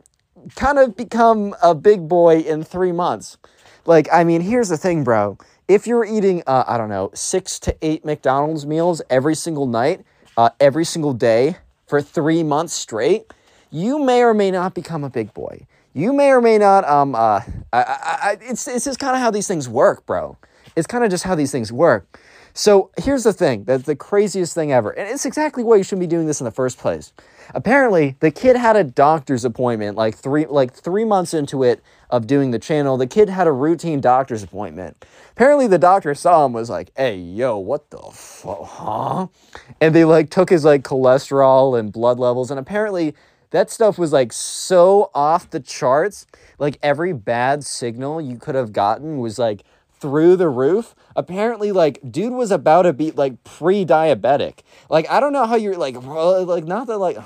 kind 0.54 0.78
of 0.78 0.96
become 0.96 1.56
a 1.60 1.74
big 1.74 2.06
boy 2.06 2.42
in 2.42 2.62
three 2.62 2.92
months. 2.92 3.38
Like, 3.86 4.06
I 4.12 4.22
mean, 4.22 4.40
here's 4.40 4.68
the 4.68 4.78
thing, 4.78 5.02
bro. 5.02 5.36
If 5.66 5.88
you're 5.88 6.04
eating, 6.04 6.44
uh, 6.46 6.62
I 6.68 6.78
don't 6.78 6.90
know, 6.90 7.10
six 7.12 7.58
to 7.60 7.76
eight 7.82 8.04
McDonald's 8.04 8.64
meals 8.64 9.02
every 9.10 9.34
single 9.34 9.66
night, 9.66 10.04
uh, 10.36 10.50
every 10.60 10.84
single 10.84 11.12
day 11.12 11.56
for 11.86 12.00
three 12.00 12.42
months 12.42 12.74
straight, 12.74 13.32
you 13.70 13.98
may 13.98 14.22
or 14.22 14.34
may 14.34 14.50
not 14.50 14.74
become 14.74 15.04
a 15.04 15.10
big 15.10 15.32
boy. 15.34 15.66
You 15.94 16.12
may 16.12 16.30
or 16.30 16.40
may 16.40 16.58
not. 16.58 16.88
Um, 16.88 17.14
uh, 17.14 17.40
I, 17.72 17.82
I, 17.82 18.18
I, 18.22 18.36
it's 18.40 18.66
it's 18.66 18.84
just 18.84 18.98
kind 18.98 19.14
of 19.14 19.20
how 19.20 19.30
these 19.30 19.46
things 19.46 19.68
work, 19.68 20.06
bro. 20.06 20.36
It's 20.74 20.86
kind 20.86 21.04
of 21.04 21.10
just 21.10 21.24
how 21.24 21.34
these 21.34 21.52
things 21.52 21.70
work. 21.70 22.18
So 22.54 22.90
here's 22.98 23.24
the 23.24 23.32
thing 23.32 23.64
that's 23.64 23.84
the 23.84 23.96
craziest 23.96 24.54
thing 24.54 24.72
ever. 24.72 24.90
And 24.90 25.08
it's 25.08 25.24
exactly 25.24 25.64
why 25.64 25.76
you 25.76 25.82
shouldn't 25.82 26.00
be 26.00 26.06
doing 26.06 26.26
this 26.26 26.40
in 26.40 26.44
the 26.44 26.50
first 26.50 26.78
place. 26.78 27.12
Apparently, 27.54 28.16
the 28.20 28.30
kid 28.30 28.56
had 28.56 28.76
a 28.76 28.84
doctor's 28.84 29.44
appointment 29.44 29.96
like 29.96 30.16
three 30.16 30.46
like 30.46 30.72
three 30.72 31.04
months 31.04 31.34
into 31.34 31.62
it 31.62 31.82
of 32.10 32.26
doing 32.26 32.50
the 32.50 32.58
channel. 32.58 32.96
The 32.96 33.06
kid 33.06 33.28
had 33.28 33.46
a 33.46 33.52
routine 33.52 34.00
doctor's 34.00 34.42
appointment. 34.42 35.04
Apparently, 35.32 35.66
the 35.66 35.78
doctor 35.78 36.14
saw 36.14 36.44
him 36.44 36.52
was 36.52 36.68
like, 36.68 36.92
"Hey, 36.96 37.16
yo, 37.16 37.56
what 37.58 37.90
the 37.90 38.02
fuck, 38.12 38.64
huh?" 38.64 39.26
And 39.80 39.94
they 39.94 40.04
like 40.04 40.28
took 40.30 40.50
his 40.50 40.64
like 40.64 40.82
cholesterol 40.82 41.78
and 41.78 41.92
blood 41.92 42.18
levels, 42.18 42.50
and 42.50 42.60
apparently 42.60 43.14
that 43.50 43.70
stuff 43.70 43.98
was 43.98 44.12
like 44.12 44.32
so 44.32 45.10
off 45.14 45.48
the 45.50 45.60
charts. 45.60 46.26
Like 46.58 46.78
every 46.82 47.12
bad 47.12 47.64
signal 47.64 48.20
you 48.20 48.36
could 48.36 48.54
have 48.54 48.72
gotten 48.72 49.18
was 49.18 49.38
like 49.38 49.62
through 50.02 50.34
the 50.34 50.48
roof. 50.48 50.96
Apparently, 51.14 51.70
like, 51.70 52.00
dude 52.10 52.32
was 52.32 52.50
about 52.50 52.82
to 52.82 52.92
be 52.92 53.12
like 53.12 53.42
pre-diabetic. 53.44 54.58
Like, 54.90 55.08
I 55.08 55.20
don't 55.20 55.32
know 55.32 55.46
how 55.46 55.54
you're 55.54 55.76
like, 55.76 55.94
like, 55.94 56.64
not 56.64 56.88
that 56.88 56.98
like, 56.98 57.16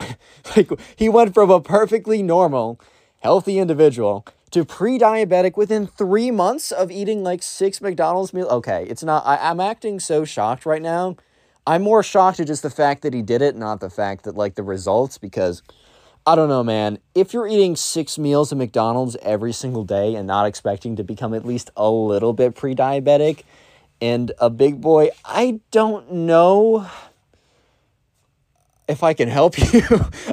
like 0.56 0.70
he 0.94 1.08
went 1.08 1.34
from 1.34 1.50
a 1.50 1.60
perfectly 1.60 2.22
normal, 2.22 2.80
healthy 3.18 3.58
individual 3.58 4.24
to 4.52 4.64
pre-diabetic 4.64 5.56
within 5.56 5.88
three 5.88 6.30
months 6.30 6.70
of 6.70 6.90
eating 6.92 7.24
like 7.24 7.42
six 7.42 7.80
McDonald's 7.80 8.32
meals. 8.32 8.50
Okay, 8.50 8.86
it's 8.88 9.02
not. 9.02 9.26
I, 9.26 9.50
I'm 9.50 9.58
acting 9.58 9.98
so 9.98 10.24
shocked 10.24 10.64
right 10.64 10.80
now. 10.80 11.16
I'm 11.66 11.82
more 11.82 12.04
shocked 12.04 12.40
at 12.40 12.46
just 12.46 12.62
the 12.62 12.70
fact 12.70 13.02
that 13.02 13.12
he 13.12 13.22
did 13.22 13.42
it, 13.42 13.56
not 13.56 13.80
the 13.80 13.90
fact 13.90 14.22
that 14.24 14.36
like 14.36 14.54
the 14.54 14.62
results, 14.62 15.18
because 15.18 15.62
I 16.28 16.34
don't 16.34 16.50
know, 16.50 16.62
man. 16.62 16.98
If 17.14 17.32
you're 17.32 17.48
eating 17.48 17.74
six 17.74 18.18
meals 18.18 18.52
of 18.52 18.58
McDonald's 18.58 19.16
every 19.22 19.54
single 19.54 19.82
day 19.82 20.14
and 20.14 20.26
not 20.26 20.44
expecting 20.44 20.94
to 20.96 21.02
become 21.02 21.32
at 21.32 21.46
least 21.46 21.70
a 21.74 21.90
little 21.90 22.34
bit 22.34 22.54
pre 22.54 22.74
diabetic 22.74 23.44
and 24.02 24.30
a 24.38 24.50
big 24.50 24.78
boy, 24.78 25.08
I 25.24 25.60
don't 25.70 26.12
know 26.12 26.86
if 28.86 29.02
I 29.02 29.14
can 29.14 29.30
help 29.30 29.56
you. 29.72 29.80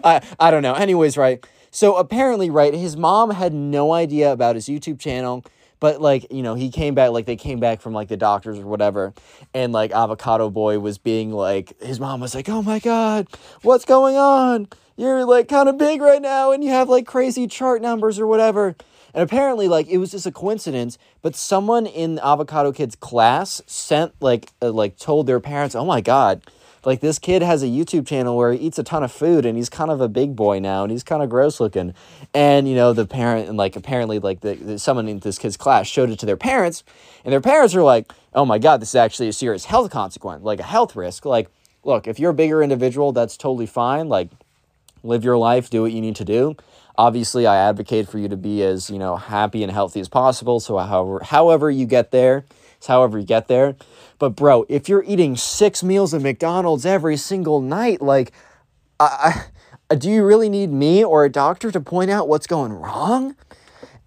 I, 0.03 0.21
I 0.37 0.51
don't 0.51 0.63
know. 0.63 0.73
Anyways, 0.73 1.15
right. 1.15 1.47
So 1.71 1.95
apparently, 1.95 2.49
right, 2.49 2.73
his 2.73 2.97
mom 2.97 3.29
had 3.29 3.53
no 3.53 3.93
idea 3.93 4.33
about 4.33 4.55
his 4.55 4.65
YouTube 4.65 4.99
channel. 4.99 5.45
But 5.79 6.01
like, 6.01 6.29
you 6.29 6.43
know, 6.43 6.55
he 6.55 6.71
came 6.71 6.93
back 6.93 7.11
like 7.11 7.25
they 7.25 7.37
came 7.37 7.61
back 7.61 7.79
from 7.79 7.93
like 7.93 8.09
the 8.09 8.17
doctors 8.17 8.59
or 8.59 8.65
whatever. 8.65 9.13
And 9.53 9.71
like 9.71 9.93
Avocado 9.93 10.49
Boy 10.49 10.77
was 10.77 10.97
being 10.97 11.31
like 11.31 11.81
his 11.81 12.01
mom 12.01 12.19
was 12.19 12.35
like, 12.35 12.49
Oh 12.49 12.61
my 12.61 12.79
god, 12.79 13.29
what's 13.61 13.85
going 13.85 14.17
on? 14.17 14.67
You're 14.97 15.25
like 15.25 15.49
kind 15.49 15.67
of 15.67 15.77
big 15.77 16.01
right 16.01 16.21
now 16.21 16.53
and 16.53 16.63
you 16.63 16.69
have 16.69 16.87
like 16.87 17.05
crazy 17.05 17.47
chart 17.47 17.81
numbers 17.81 18.17
or 18.17 18.27
whatever. 18.27 18.75
And 19.13 19.23
apparently, 19.23 19.67
like 19.67 19.87
it 19.87 19.97
was 19.97 20.11
just 20.11 20.25
a 20.25 20.31
coincidence, 20.31 20.97
but 21.21 21.35
someone 21.35 21.85
in 21.85 22.19
Avocado 22.19 22.71
Kid's 22.71 22.95
class 22.95 23.61
sent 23.65 24.13
like 24.21 24.49
uh, 24.61 24.71
like 24.71 24.97
told 24.97 25.27
their 25.27 25.39
parents, 25.39 25.73
"Oh 25.73 25.85
my 25.85 26.01
god, 26.01 26.43
like 26.85 26.99
this 26.99 27.17
kid 27.17 27.41
has 27.41 27.63
a 27.63 27.67
YouTube 27.67 28.07
channel 28.07 28.35
where 28.35 28.51
he 28.51 28.59
eats 28.59 28.77
a 28.77 28.83
ton 28.83 29.03
of 29.03 29.11
food 29.11 29.45
and 29.45 29.57
he's 29.57 29.69
kind 29.69 29.89
of 29.89 30.01
a 30.01 30.09
big 30.09 30.35
boy 30.35 30.59
now 30.59 30.83
and 30.83 30.91
he's 30.91 31.03
kind 31.03 31.23
of 31.23 31.29
gross 31.29 31.61
looking." 31.61 31.93
And 32.33 32.67
you 32.67 32.75
know, 32.75 32.91
the 32.91 33.05
parent 33.05 33.47
and 33.47 33.57
like 33.57 33.77
apparently 33.77 34.19
like 34.19 34.41
the, 34.41 34.55
the 34.55 34.79
someone 34.79 35.07
in 35.07 35.19
this 35.19 35.37
kid's 35.37 35.57
class 35.57 35.87
showed 35.87 36.09
it 36.09 36.19
to 36.19 36.25
their 36.25 36.37
parents, 36.37 36.83
and 37.23 37.31
their 37.31 37.41
parents 37.41 37.73
were 37.73 37.83
like, 37.83 38.11
"Oh 38.33 38.45
my 38.45 38.59
god, 38.59 38.81
this 38.81 38.89
is 38.89 38.95
actually 38.95 39.29
a 39.29 39.33
serious 39.33 39.65
health 39.65 39.91
consequence, 39.91 40.43
like 40.43 40.59
a 40.59 40.63
health 40.63 40.95
risk." 40.95 41.25
Like, 41.25 41.49
look, 41.85 42.07
if 42.07 42.19
you're 42.19 42.31
a 42.31 42.33
bigger 42.33 42.61
individual, 42.61 43.13
that's 43.13 43.37
totally 43.37 43.65
fine. 43.65 44.09
Like 44.09 44.29
live 45.05 45.23
your 45.23 45.37
life, 45.37 45.69
do 45.69 45.81
what 45.81 45.91
you 45.91 46.01
need 46.01 46.15
to 46.17 46.25
do. 46.25 46.55
Obviously, 46.97 47.45
I 47.45 47.57
advocate 47.57 48.07
for 48.07 48.19
you 48.19 48.27
to 48.29 48.37
be 48.37 48.63
as, 48.63 48.89
you 48.89 48.97
know, 48.97 49.17
happy 49.17 49.63
and 49.63 49.71
healthy 49.71 49.99
as 49.99 50.07
possible. 50.07 50.59
So 50.59 50.77
however 50.77 51.23
however 51.23 51.69
you 51.69 51.85
get 51.85 52.11
there, 52.11 52.45
it's 52.77 52.87
however 52.87 53.19
you 53.19 53.25
get 53.25 53.47
there. 53.47 53.75
But 54.17 54.29
bro, 54.29 54.65
if 54.69 54.87
you're 54.87 55.03
eating 55.03 55.35
6 55.35 55.83
meals 55.83 56.13
of 56.13 56.23
McDonald's 56.23 56.85
every 56.85 57.17
single 57.17 57.61
night, 57.61 58.01
like 58.01 58.31
I, 58.99 59.45
I 59.89 59.95
do 59.95 60.09
you 60.09 60.25
really 60.25 60.49
need 60.49 60.71
me 60.71 61.03
or 61.03 61.25
a 61.25 61.29
doctor 61.29 61.71
to 61.71 61.81
point 61.81 62.09
out 62.09 62.27
what's 62.27 62.47
going 62.47 62.73
wrong? 62.73 63.35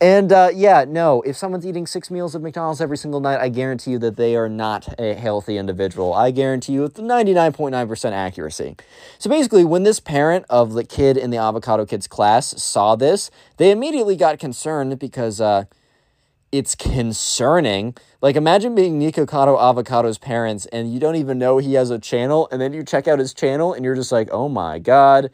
And 0.00 0.33
uh, 0.33 0.50
yeah, 0.55 0.85
no, 0.87 1.23
if 1.23 1.37
someone's 1.37 1.67
eating 1.67 1.85
six 1.85 2.09
meals 2.09 2.37
of 2.37 2.43
McDonald's 2.43 2.81
every 2.81 2.97
single 2.97 3.19
night, 3.19 3.40
I 3.40 3.49
guarantee 3.49 3.93
you 3.93 3.99
that 3.99 4.17
they 4.17 4.37
are 4.37 4.49
not 4.49 4.95
a 4.97 5.14
healthy 5.14 5.57
individual. 5.57 6.14
I 6.14 6.31
guarantee 6.31 6.75
you 6.75 6.83
with 6.83 6.95
99.9% 6.95 8.12
accuracy. 8.12 8.76
So 9.19 9.28
basically, 9.28 9.64
when 9.64 9.83
this 9.83 9.99
parent 9.99 10.47
of 10.49 10.75
the 10.75 10.85
kid 10.85 11.17
in 11.17 11.31
the 11.31 11.38
Avocado 11.38 11.85
Kids 11.85 12.07
class 12.07 12.62
saw 12.62 12.95
this, 12.95 13.28
they 13.57 13.73
immediately 13.73 14.14
got 14.14 14.38
concerned 14.38 15.00
because 15.00 15.40
uh, 15.40 15.64
it's 16.52 16.76
concerning. 16.76 17.97
Like, 18.21 18.37
imagine 18.37 18.76
being 18.76 19.00
Nikocado 19.00 19.59
Avocado's 19.59 20.19
parents 20.19 20.67
and 20.67 20.93
you 20.93 21.00
don't 21.00 21.17
even 21.17 21.40
know 21.40 21.59
he 21.59 21.75
has 21.75 21.90
a 21.90 21.99
channel, 21.99 22.49
and 22.52 22.61
then 22.61 22.73
you 22.73 22.85
check 22.85 23.09
out 23.09 23.19
his 23.19 23.35
channel 23.35 23.73
and 23.73 23.85
you're 23.85 23.97
just 23.97 24.12
like, 24.12 24.28
oh 24.31 24.49
my 24.49 24.78
God, 24.78 25.31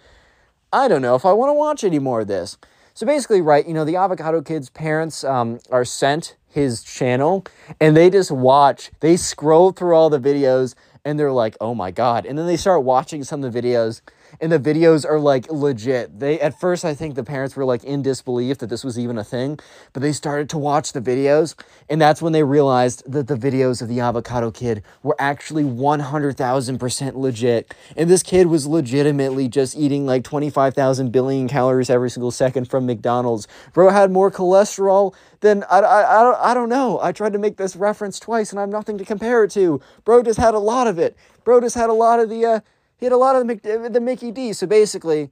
I 0.73 0.89
don't 0.89 1.03
know 1.03 1.17
if 1.17 1.27
I 1.27 1.35
want 1.35 1.51
to 1.51 1.55
watch 1.55 1.85
any 1.85 1.99
more 1.99 2.23
of 2.23 2.29
this. 2.29 2.57
So 2.97 3.07
basically, 3.07 3.41
right, 3.41 3.67
you 3.67 3.75
know, 3.75 3.85
the 3.85 3.97
Avocado 3.97 4.41
Kids 4.41 4.71
parents 4.71 5.25
um, 5.25 5.59
are 5.69 5.85
sent 5.85 6.37
his 6.47 6.85
channel 6.85 7.45
and 7.81 7.97
they 7.97 8.09
just 8.09 8.31
watch, 8.31 8.93
they 9.01 9.17
scroll 9.17 9.73
through 9.73 9.97
all 9.97 10.09
the 10.11 10.21
videos 10.21 10.77
and 11.05 11.19
they're 11.19 11.33
like, 11.33 11.57
oh 11.61 11.75
my 11.75 11.91
God. 11.91 12.25
And 12.25 12.39
then 12.39 12.47
they 12.47 12.57
start 12.57 12.85
watching 12.85 13.25
some 13.25 13.43
of 13.43 13.53
the 13.53 13.61
videos 13.61 14.01
and 14.41 14.53
the 14.53 14.59
videos 14.59 15.09
are 15.09 15.19
like 15.19 15.51
legit. 15.51 16.19
They 16.19 16.41
at 16.41 16.59
first 16.59 16.85
I 16.85 16.95
think 16.95 17.15
the 17.15 17.25
parents 17.25 17.57
were 17.57 17.65
like 17.65 17.85
in 17.85 18.03
disbelief 18.03 18.59
that 18.59 18.69
this 18.69 18.85
was 18.85 18.99
even 18.99 19.19
a 19.19 19.25
thing, 19.25 19.59
but 19.93 20.03
they 20.03 20.13
started 20.13 20.49
to 20.51 20.59
watch 20.59 20.93
the 20.93 21.01
videos, 21.01 21.55
and 21.89 22.01
that's 22.01 22.23
when 22.23 22.33
they 22.33 22.43
realized 22.43 23.03
that 23.11 23.27
the 23.27 23.37
videos 23.37 23.83
of 23.83 23.89
the 23.89 24.01
avocado 24.01 24.51
kid 24.51 24.83
were 25.03 25.17
actually 25.19 25.65
100,000% 25.65 27.15
legit. 27.17 27.75
And 27.97 28.11
this 28.11 28.23
kid 28.23 28.47
was 28.47 28.67
legitimately 28.67 29.49
just 29.49 29.77
eating 29.77 30.07
like 30.07 30.25
25,000 30.25 31.11
billion 31.11 31.49
calories 31.49 31.91
every 31.91 32.11
single 32.11 32.31
second 32.31 32.69
from 32.69 32.87
McDonald's. 32.87 33.47
Bro 33.73 33.91
had 33.91 34.11
more 34.11 34.31
cholesterol 34.31 35.15
than 35.41 35.65
I, 35.71 35.81
I, 35.81 36.21
I, 36.21 36.23
don't, 36.23 36.41
I 36.41 36.55
don't 36.55 36.69
know. 36.69 36.99
I 37.01 37.13
tried 37.13 37.33
to 37.35 37.39
make 37.39 37.57
this 37.57 37.77
reference 37.77 38.19
twice 38.19 38.51
and 38.51 38.59
I 38.59 38.63
have 38.63 38.71
nothing 38.71 38.99
to 38.99 39.05
compare 39.05 39.45
it 39.45 39.51
to. 39.53 39.81
Bro 40.05 40.23
just 40.23 40.39
had 40.39 40.55
a 40.55 40.59
lot 40.59 40.87
of 40.87 40.99
it. 40.99 41.17
Bro 41.45 41.61
just 41.61 41.75
had 41.75 41.91
a 41.91 41.95
lot 41.95 42.21
of 42.21 42.31
the, 42.31 42.45
uh, 42.45 42.61
he 43.05 43.07
had 43.07 43.13
a 43.13 43.19
lot 43.19 43.37
of 43.37 43.47
the, 43.47 43.91
the 43.93 44.01
Mickey 44.01 44.31
D. 44.31 44.55
So 44.55 44.67
basically, 44.67 45.29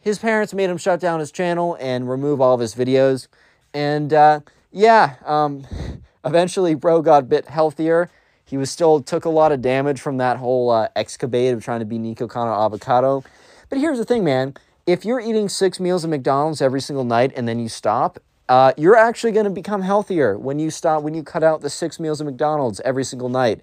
his 0.00 0.18
parents 0.18 0.52
made 0.52 0.68
him 0.68 0.76
shut 0.76 0.98
down 0.98 1.20
his 1.20 1.30
channel 1.30 1.76
and 1.78 2.10
remove 2.10 2.40
all 2.40 2.52
of 2.52 2.58
his 2.58 2.74
videos. 2.74 3.28
And 3.72 4.12
uh, 4.12 4.40
yeah, 4.72 5.14
um, 5.24 5.64
eventually, 6.24 6.74
bro 6.74 7.00
got 7.00 7.22
a 7.22 7.26
bit 7.26 7.46
healthier. 7.46 8.10
He 8.44 8.56
was 8.56 8.72
still 8.72 9.00
took 9.00 9.24
a 9.24 9.28
lot 9.28 9.52
of 9.52 9.62
damage 9.62 10.00
from 10.00 10.16
that 10.16 10.38
whole 10.38 10.70
uh, 10.70 10.88
excavate 10.96 11.54
of 11.54 11.62
trying 11.62 11.78
to 11.78 11.86
be 11.86 11.96
Nikocado 11.96 12.66
Avocado. 12.66 13.22
But 13.68 13.78
here's 13.78 13.98
the 13.98 14.04
thing, 14.04 14.24
man. 14.24 14.54
If 14.84 15.04
you're 15.04 15.20
eating 15.20 15.48
six 15.48 15.78
meals 15.78 16.02
of 16.02 16.10
McDonald's 16.10 16.60
every 16.60 16.80
single 16.80 17.04
night 17.04 17.30
and 17.36 17.46
then 17.46 17.60
you 17.60 17.68
stop, 17.68 18.18
uh, 18.48 18.72
you're 18.76 18.96
actually 18.96 19.30
going 19.30 19.44
to 19.44 19.50
become 19.50 19.82
healthier 19.82 20.36
when 20.36 20.58
you 20.58 20.72
stop, 20.72 21.04
when 21.04 21.14
you 21.14 21.22
cut 21.22 21.44
out 21.44 21.60
the 21.60 21.70
six 21.70 22.00
meals 22.00 22.20
of 22.20 22.26
McDonald's 22.26 22.80
every 22.80 23.04
single 23.04 23.28
night. 23.28 23.60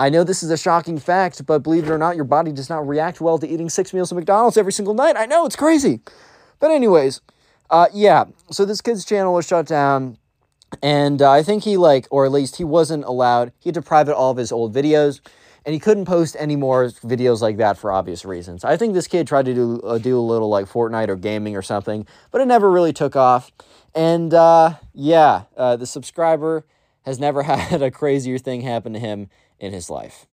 I 0.00 0.08
know 0.08 0.24
this 0.24 0.42
is 0.42 0.50
a 0.50 0.56
shocking 0.56 0.98
fact, 0.98 1.44
but 1.44 1.62
believe 1.62 1.84
it 1.84 1.90
or 1.90 1.98
not, 1.98 2.16
your 2.16 2.24
body 2.24 2.52
does 2.52 2.70
not 2.70 2.88
react 2.88 3.20
well 3.20 3.36
to 3.36 3.46
eating 3.46 3.68
six 3.68 3.92
meals 3.92 4.10
of 4.10 4.16
McDonald's 4.16 4.56
every 4.56 4.72
single 4.72 4.94
night. 4.94 5.14
I 5.14 5.26
know 5.26 5.44
it's 5.44 5.56
crazy. 5.56 6.00
But, 6.58 6.70
anyways, 6.70 7.20
uh, 7.68 7.88
yeah, 7.92 8.24
so 8.50 8.64
this 8.64 8.80
kid's 8.80 9.04
channel 9.04 9.34
was 9.34 9.46
shut 9.46 9.66
down. 9.66 10.16
And 10.82 11.20
uh, 11.20 11.30
I 11.30 11.42
think 11.42 11.64
he, 11.64 11.76
like, 11.76 12.08
or 12.10 12.24
at 12.24 12.32
least 12.32 12.56
he 12.56 12.64
wasn't 12.64 13.04
allowed, 13.04 13.52
he 13.58 13.68
had 13.68 13.74
to 13.74 13.82
private 13.82 14.16
all 14.16 14.30
of 14.30 14.38
his 14.38 14.50
old 14.50 14.74
videos. 14.74 15.20
And 15.66 15.74
he 15.74 15.78
couldn't 15.78 16.06
post 16.06 16.34
any 16.38 16.56
more 16.56 16.86
videos 16.86 17.42
like 17.42 17.58
that 17.58 17.76
for 17.76 17.92
obvious 17.92 18.24
reasons. 18.24 18.64
I 18.64 18.78
think 18.78 18.94
this 18.94 19.06
kid 19.06 19.26
tried 19.26 19.44
to 19.44 19.54
do, 19.54 19.80
uh, 19.80 19.98
do 19.98 20.18
a 20.18 20.22
little 20.22 20.48
like 20.48 20.64
Fortnite 20.64 21.08
or 21.08 21.16
gaming 21.16 21.54
or 21.56 21.62
something, 21.62 22.06
but 22.30 22.40
it 22.40 22.46
never 22.46 22.70
really 22.70 22.94
took 22.94 23.16
off. 23.16 23.52
And 23.94 24.32
uh, 24.32 24.76
yeah, 24.94 25.42
uh, 25.58 25.76
the 25.76 25.84
subscriber 25.84 26.64
has 27.04 27.18
never 27.18 27.42
had 27.42 27.82
a 27.82 27.90
crazier 27.90 28.38
thing 28.38 28.62
happen 28.62 28.94
to 28.94 28.98
him 28.98 29.28
in 29.60 29.72
his 29.72 29.90
life. 29.90 30.26